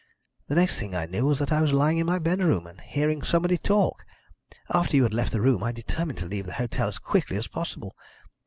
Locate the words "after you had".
4.73-5.13